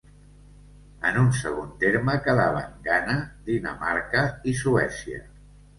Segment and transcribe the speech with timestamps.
[1.09, 3.19] En un segon terme, quedaven Ghana,
[3.53, 5.27] Dinamarca i Suècia.